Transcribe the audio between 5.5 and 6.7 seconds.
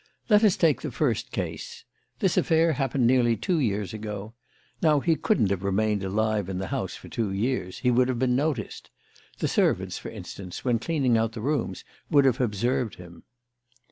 have remained alive in the